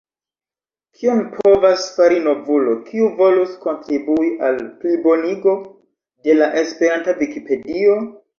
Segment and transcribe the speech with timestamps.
[1.01, 5.55] Kion povas fari novulo, kiu volus kontribui al plibonigo
[6.29, 8.01] de la esperanta Vikipedio?